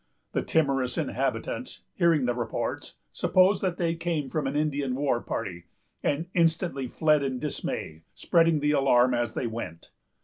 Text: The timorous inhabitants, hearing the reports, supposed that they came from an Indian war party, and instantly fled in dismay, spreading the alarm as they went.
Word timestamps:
The 0.31 0.41
timorous 0.41 0.97
inhabitants, 0.97 1.81
hearing 1.93 2.25
the 2.25 2.33
reports, 2.33 2.95
supposed 3.11 3.61
that 3.61 3.77
they 3.77 3.93
came 3.93 4.31
from 4.31 4.47
an 4.47 4.55
Indian 4.55 4.95
war 4.95 5.21
party, 5.21 5.65
and 6.01 6.25
instantly 6.33 6.87
fled 6.87 7.21
in 7.21 7.37
dismay, 7.37 8.01
spreading 8.15 8.61
the 8.61 8.71
alarm 8.71 9.13
as 9.13 9.35
they 9.35 9.45
went. 9.45 9.91